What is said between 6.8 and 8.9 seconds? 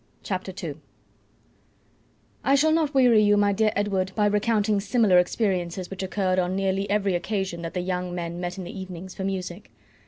every occasion that the young men met in the